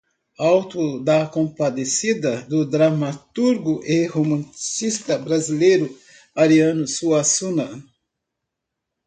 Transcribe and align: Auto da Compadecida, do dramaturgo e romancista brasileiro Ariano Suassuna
Auto 0.49 0.85
da 1.05 1.27
Compadecida, 1.27 2.41
do 2.49 2.65
dramaturgo 2.65 3.83
e 3.85 4.07
romancista 4.07 5.15
brasileiro 5.15 5.95
Ariano 6.35 6.87
Suassuna 6.87 7.69